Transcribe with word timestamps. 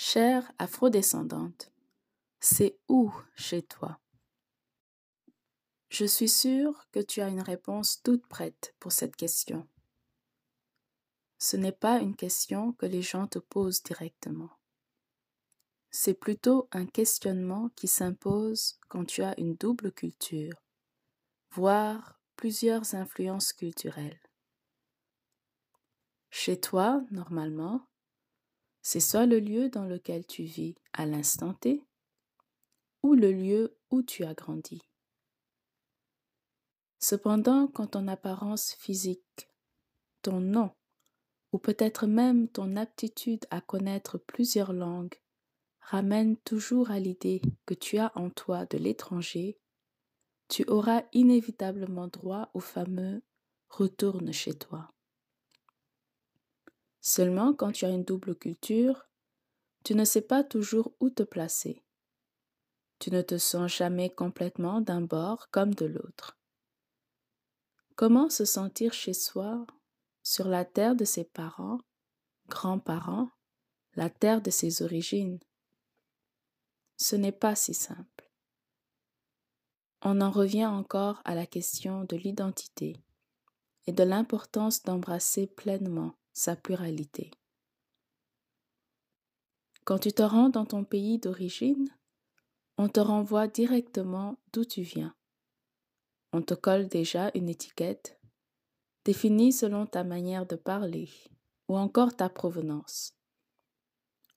Chère 0.00 0.52
afrodescendante, 0.60 1.72
c'est 2.38 2.78
où 2.88 3.12
chez 3.34 3.62
toi? 3.62 3.98
Je 5.88 6.04
suis 6.04 6.28
sûre 6.28 6.86
que 6.92 7.00
tu 7.00 7.20
as 7.20 7.26
une 7.26 7.40
réponse 7.40 8.00
toute 8.04 8.24
prête 8.28 8.76
pour 8.78 8.92
cette 8.92 9.16
question. 9.16 9.66
Ce 11.38 11.56
n'est 11.56 11.72
pas 11.72 11.98
une 11.98 12.14
question 12.14 12.74
que 12.74 12.86
les 12.86 13.02
gens 13.02 13.26
te 13.26 13.40
posent 13.40 13.82
directement. 13.82 14.50
C'est 15.90 16.14
plutôt 16.14 16.68
un 16.70 16.86
questionnement 16.86 17.68
qui 17.74 17.88
s'impose 17.88 18.78
quand 18.86 19.04
tu 19.04 19.24
as 19.24 19.34
une 19.40 19.56
double 19.56 19.90
culture, 19.90 20.62
voire 21.50 22.20
plusieurs 22.36 22.94
influences 22.94 23.52
culturelles. 23.52 24.20
Chez 26.30 26.60
toi, 26.60 27.02
normalement, 27.10 27.88
c'est 28.90 29.00
soit 29.00 29.26
le 29.26 29.38
lieu 29.38 29.68
dans 29.68 29.84
lequel 29.84 30.24
tu 30.24 30.44
vis 30.44 30.74
à 30.94 31.04
l'instant 31.04 31.52
T, 31.52 31.84
ou 33.02 33.12
le 33.12 33.30
lieu 33.30 33.76
où 33.90 34.02
tu 34.02 34.24
as 34.24 34.32
grandi. 34.32 34.80
Cependant, 36.98 37.66
quand 37.66 37.88
ton 37.88 38.08
apparence 38.08 38.72
physique, 38.72 39.50
ton 40.22 40.40
nom, 40.40 40.70
ou 41.52 41.58
peut-être 41.58 42.06
même 42.06 42.48
ton 42.48 42.76
aptitude 42.76 43.44
à 43.50 43.60
connaître 43.60 44.16
plusieurs 44.16 44.72
langues 44.72 45.20
ramène 45.82 46.38
toujours 46.38 46.90
à 46.90 46.98
l'idée 46.98 47.42
que 47.66 47.74
tu 47.74 47.98
as 47.98 48.10
en 48.16 48.30
toi 48.30 48.64
de 48.64 48.78
l'étranger, 48.78 49.58
tu 50.48 50.64
auras 50.64 51.02
inévitablement 51.12 52.08
droit 52.08 52.50
au 52.54 52.60
fameux 52.60 53.22
retourne 53.68 54.32
chez 54.32 54.54
toi. 54.54 54.90
Seulement 57.00 57.54
quand 57.54 57.72
tu 57.72 57.84
as 57.84 57.90
une 57.90 58.04
double 58.04 58.34
culture, 58.34 59.08
tu 59.84 59.94
ne 59.94 60.04
sais 60.04 60.22
pas 60.22 60.44
toujours 60.44 60.92
où 61.00 61.10
te 61.10 61.22
placer. 61.22 61.82
Tu 62.98 63.10
ne 63.10 63.22
te 63.22 63.38
sens 63.38 63.72
jamais 63.72 64.10
complètement 64.10 64.80
d'un 64.80 65.00
bord 65.00 65.50
comme 65.50 65.74
de 65.74 65.86
l'autre. 65.86 66.36
Comment 67.94 68.28
se 68.28 68.44
sentir 68.44 68.92
chez 68.92 69.14
soi, 69.14 69.66
sur 70.22 70.48
la 70.48 70.64
terre 70.64 70.94
de 70.94 71.04
ses 71.04 71.24
parents, 71.24 71.78
grands-parents, 72.48 73.30
la 73.94 74.10
terre 74.10 74.42
de 74.42 74.50
ses 74.50 74.82
origines? 74.82 75.38
Ce 76.96 77.16
n'est 77.16 77.32
pas 77.32 77.54
si 77.54 77.74
simple. 77.74 78.30
On 80.02 80.20
en 80.20 80.30
revient 80.30 80.66
encore 80.66 81.22
à 81.24 81.34
la 81.34 81.46
question 81.46 82.04
de 82.04 82.16
l'identité 82.16 83.02
et 83.86 83.92
de 83.92 84.02
l'importance 84.04 84.82
d'embrasser 84.82 85.46
pleinement 85.46 86.14
sa 86.38 86.54
pluralité. 86.54 87.32
Quand 89.84 89.98
tu 89.98 90.12
te 90.12 90.22
rends 90.22 90.50
dans 90.50 90.66
ton 90.66 90.84
pays 90.84 91.18
d'origine, 91.18 91.88
on 92.76 92.88
te 92.88 93.00
renvoie 93.00 93.48
directement 93.48 94.38
d'où 94.52 94.64
tu 94.64 94.82
viens. 94.82 95.16
On 96.32 96.40
te 96.40 96.54
colle 96.54 96.86
déjà 96.86 97.32
une 97.34 97.48
étiquette 97.48 98.20
définie 99.04 99.52
selon 99.52 99.84
ta 99.86 100.04
manière 100.04 100.46
de 100.46 100.54
parler 100.54 101.10
ou 101.66 101.76
encore 101.76 102.14
ta 102.14 102.28
provenance. 102.28 103.16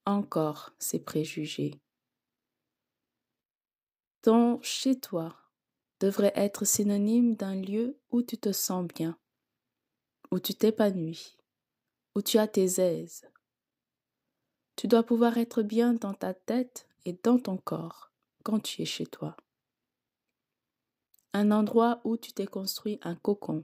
Encore 0.06 0.72
ces 0.80 1.04
préjugés. 1.04 1.80
Ton 4.24 4.60
chez 4.64 5.00
toi 5.00 5.38
devrait 6.00 6.34
être 6.36 6.66
synonyme 6.66 7.36
d'un 7.36 7.56
lieu 7.56 8.00
où 8.10 8.24
tu 8.24 8.40
te 8.40 8.52
sens 8.52 8.88
bien, 8.88 9.20
où 10.32 10.40
tu 10.40 10.56
t'épanouis, 10.56 11.38
où 12.16 12.22
tu 12.22 12.38
as 12.38 12.48
tes 12.48 12.80
aises. 12.80 13.26
Tu 14.76 14.88
dois 14.88 15.04
pouvoir 15.04 15.38
être 15.38 15.62
bien 15.62 15.94
dans 15.94 16.14
ta 16.14 16.34
tête 16.34 16.88
et 17.06 17.14
dans 17.24 17.40
ton 17.40 17.58
corps 17.58 18.12
quand 18.44 18.60
tu 18.60 18.82
es 18.82 18.86
chez 18.86 19.06
toi. 19.06 19.38
Un 21.34 21.52
endroit 21.52 22.02
où 22.04 22.18
tu 22.18 22.34
t'es 22.34 22.48
construit 22.48 23.00
un 23.04 23.16
cocon, 23.16 23.64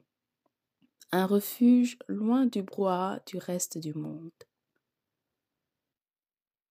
un 1.12 1.26
refuge 1.26 1.98
loin 2.08 2.46
du 2.46 2.62
brouhaha 2.62 3.22
du 3.26 3.38
reste 3.38 3.78
du 3.78 3.94
monde. 3.94 4.32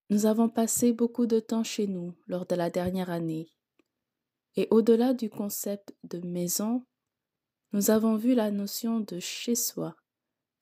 Nous 0.08 0.26
avons 0.26 0.48
passé 0.48 0.92
beaucoup 0.92 1.26
de 1.26 1.40
temps 1.40 1.64
chez 1.64 1.86
nous 1.86 2.14
lors 2.28 2.46
de 2.46 2.54
la 2.54 2.70
dernière 2.70 3.10
année, 3.10 3.50
et 4.54 4.68
au-delà 4.70 5.12
du 5.12 5.28
concept 5.28 5.94
de 6.04 6.20
maison, 6.20 6.86
nous 7.72 7.90
avons 7.90 8.16
vu 8.16 8.34
la 8.34 8.50
notion 8.50 9.00
de 9.00 9.18
chez 9.18 9.54
soi 9.56 9.96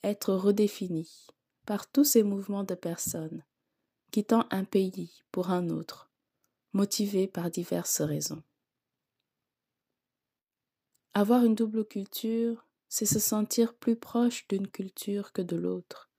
être 0.04 0.34
redéfini 0.34 1.26
par 1.66 1.91
tous 1.91 2.04
ces 2.04 2.22
mouvements 2.22 2.65
de 2.65 2.75
personnes 2.75 3.42
quittant 4.10 4.47
un 4.50 4.65
pays 4.65 5.22
pour 5.32 5.50
un 5.50 5.70
autre, 5.70 6.09
motivés 6.72 7.26
par 7.26 7.50
diverses 7.50 8.00
raisons. 8.00 8.44
Avoir 11.15 11.44
une 11.44 11.56
double 11.56 11.84
culture, 11.84 12.65
c'est 12.88 13.06
se 13.06 13.19
sentir 13.19 13.75
plus 13.75 13.97
proche 13.97 14.47
d'une 14.47 14.69
culture 14.69 15.32
que 15.32 15.42
de 15.42 15.56
l'autre. 15.56 16.12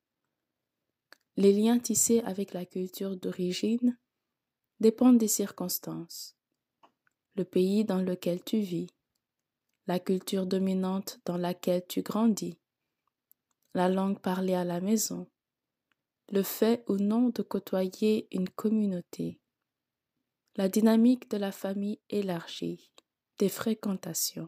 Les 1.38 1.54
liens 1.54 1.80
tissés 1.80 2.20
avec 2.26 2.54
la 2.54 2.66
culture 2.66 3.16
d'origine 3.16 3.98
dépendent 4.82 5.18
des 5.18 5.30
circonstances, 5.30 6.36
le 7.36 7.46
pays 7.46 7.86
dans 7.86 8.02
lequel 8.02 8.44
tu 8.44 8.60
vis, 8.60 8.90
la 9.88 10.00
culture 10.00 10.46
dominante 10.46 11.22
dans 11.26 11.38
laquelle 11.38 11.86
tu 11.88 12.02
grandis, 12.02 12.58
la 13.76 13.90
langue 13.90 14.20
parlée 14.22 14.54
à 14.54 14.64
la 14.64 14.80
maison, 14.80 15.30
le 16.32 16.44
fait 16.44 16.86
ou 16.88 16.96
non 16.96 17.28
de 17.28 17.42
côtoyer 17.42 18.26
une 18.32 18.48
communauté, 18.48 19.42
la 20.56 20.70
dynamique 20.70 21.30
de 21.30 21.36
la 21.36 21.52
famille 21.52 22.00
élargie, 22.10 22.90
des 23.38 23.50
fréquentations. 23.50 24.48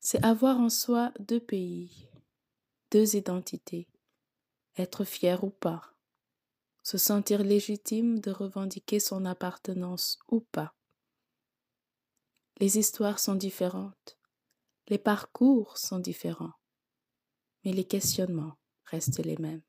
C'est 0.00 0.24
avoir 0.24 0.58
en 0.58 0.70
soi 0.70 1.12
deux 1.20 1.38
pays, 1.38 2.08
deux 2.90 3.14
identités, 3.14 3.88
être 4.78 5.04
fier 5.04 5.44
ou 5.44 5.50
pas, 5.50 5.92
se 6.82 6.96
sentir 6.96 7.42
légitime 7.42 8.20
de 8.20 8.30
revendiquer 8.30 9.00
son 9.00 9.26
appartenance 9.26 10.18
ou 10.28 10.40
pas. 10.40 10.74
Les 12.58 12.78
histoires 12.78 13.18
sont 13.18 13.34
différentes, 13.34 14.18
les 14.88 14.98
parcours 14.98 15.76
sont 15.76 15.98
différents 15.98 16.54
mais 17.68 17.74
les 17.74 17.84
questionnements 17.84 18.54
restent 18.86 19.22
les 19.22 19.36
mêmes. 19.36 19.60